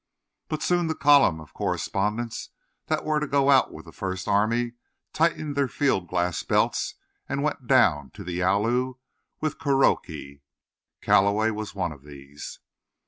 [0.47, 2.49] But soon the column of correspondents
[2.87, 4.71] that were to go out with the First Army
[5.13, 6.95] tightened their field glass belts
[7.29, 8.95] and went down to the Yalu
[9.41, 10.41] with Kuroki.
[11.01, 12.57] Calloway was one of these.